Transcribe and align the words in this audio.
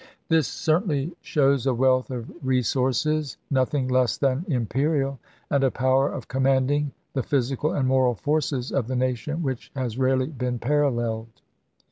This 0.29 0.47
certainly 0.47 1.15
shows 1.21 1.67
a 1.67 1.75
wealth 1.75 2.09
of 2.09 2.33
resources 2.43 3.37
noth 3.51 3.75
ing 3.75 3.87
less 3.87 4.17
than 4.17 4.45
imperial, 4.47 5.19
and 5.51 5.63
a 5.63 5.69
power 5.69 6.11
of 6.11 6.27
commanding 6.27 6.91
the 7.13 7.21
physical 7.21 7.73
and 7.73 7.87
moral 7.87 8.15
forces 8.15 8.71
of 8.71 8.87
the 8.87 8.95
nation 8.95 9.43
which 9.43 9.71
has 9.75 9.99
rarely 9.99 10.25
been 10.25 10.57
paralleled. 10.57 11.43